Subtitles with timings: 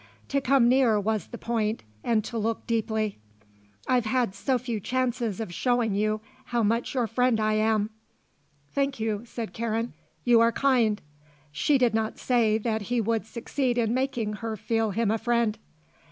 [0.29, 3.19] To come near was the point, and to look deeply.
[3.87, 7.91] "I've had so few chances of showing you how much your friend I am."
[8.73, 9.93] "Thank you," said Karen.
[10.23, 10.99] "You are kind."
[11.51, 15.59] She did not say that he would succeed in making her feel him a friend.